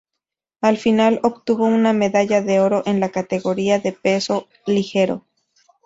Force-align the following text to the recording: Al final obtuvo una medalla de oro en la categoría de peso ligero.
Al 0.61 0.77
final 0.77 1.19
obtuvo 1.21 1.67
una 1.67 1.93
medalla 1.93 2.41
de 2.41 2.59
oro 2.59 2.81
en 2.87 2.99
la 2.99 3.09
categoría 3.09 3.77
de 3.77 3.91
peso 3.91 4.47
ligero. 4.65 5.25